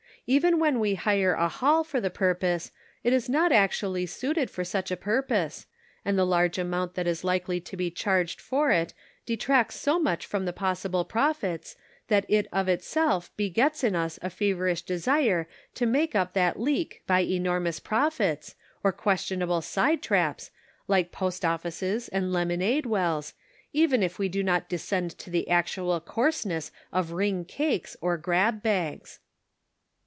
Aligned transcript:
Even 0.27 0.59
when 0.59 0.79
we 0.79 0.93
hire 0.95 1.33
a 1.33 1.49
hall 1.49 1.83
for 1.83 1.99
the 1.99 2.11
purpose 2.11 2.71
it 3.03 3.11
is 3.11 3.27
not 3.27 3.51
actually 3.51 4.05
suited 4.05 4.49
for 4.49 4.63
such 4.63 4.89
a 4.89 4.95
purpose, 4.95 5.65
and 6.05 6.17
the 6.17 6.23
large 6.25 6.57
amount 6.57 6.93
that 6.93 7.07
is 7.07 7.25
likely 7.25 7.59
to 7.59 7.75
be 7.75 7.91
charged 7.91 8.39
for 8.39 8.69
it 8.71 8.93
detracts 9.25 9.75
so 9.77 9.99
much 9.99 10.25
from 10.25 10.45
the 10.45 10.53
possible 10.53 11.03
profits 11.03 11.75
that 12.07 12.23
it 12.29 12.47
of 12.53 12.69
itself 12.69 13.35
begets 13.35 13.83
in 13.83 13.93
us 13.93 14.19
a 14.21 14.29
feverish 14.29 14.83
desire 14.83 15.49
to 15.73 15.85
make 15.87 16.15
up 16.15 16.31
that 16.31 16.57
leak 16.57 17.01
by 17.07 17.19
enormous 17.21 17.79
profits, 17.81 18.55
or 18.85 18.93
questionable 18.93 19.59
side 19.59 20.01
traps, 20.01 20.49
like 20.87 21.11
post 21.11 21.43
offices 21.43 22.07
and 22.09 22.31
lemonade 22.31 22.85
wells, 22.85 23.33
even 23.73 24.01
if 24.03 24.17
we 24.17 24.29
do 24.29 24.43
not 24.43 24.69
descend 24.69 25.11
to 25.17 25.29
the 25.29 25.49
actual 25.49 25.99
coarseness 25.99 26.71
of 26.93 27.11
ring 27.11 27.43
cakes 27.43 27.97
or 27.99 28.17
grab 28.17 28.61
bags." 28.63 29.19